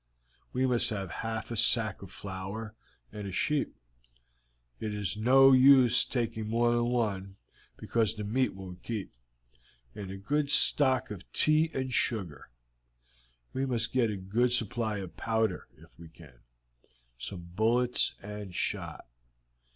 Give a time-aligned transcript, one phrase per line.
[0.51, 2.73] We must have half a sack of flour
[3.11, 3.75] and a sheep
[4.79, 7.35] it is no use taking more than one,
[7.77, 9.13] because the meat won't keep
[9.93, 12.49] and a good stock of tea and sugar.
[13.53, 16.39] We must get a good supply of powder, if we can,
[17.19, 19.05] some bullets and shot.